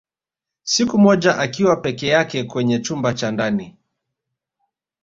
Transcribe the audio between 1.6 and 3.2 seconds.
peke yake kwenye chumba